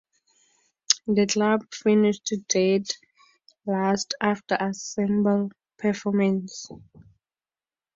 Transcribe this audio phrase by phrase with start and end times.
[1.05, 2.87] The club finished dead
[3.67, 6.71] last after abysmal performances.